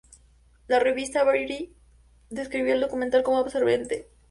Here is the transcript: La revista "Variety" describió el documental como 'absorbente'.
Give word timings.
La 0.67 0.79
revista 0.79 1.23
"Variety" 1.23 1.75
describió 2.31 2.73
el 2.73 2.81
documental 2.81 3.21
como 3.21 3.37
'absorbente'. 3.37 4.07